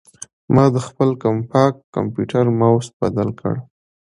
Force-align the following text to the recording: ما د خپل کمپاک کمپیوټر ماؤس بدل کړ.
ما 0.53 0.65
د 0.75 0.77
خپل 0.87 1.09
کمپاک 1.23 1.73
کمپیوټر 1.95 2.45
ماؤس 2.59 2.87
بدل 3.01 3.29
کړ. 3.39 3.53